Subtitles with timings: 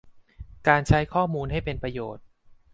[0.67, 2.23] การใช้ข้อมูลให้เป็นประโยชน์